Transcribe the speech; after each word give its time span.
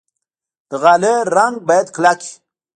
د 0.69 0.71
غالۍ 0.81 1.15
رنګ 1.35 1.55
باید 1.67 1.87
کلک 1.95 2.19
وي. 2.25 2.33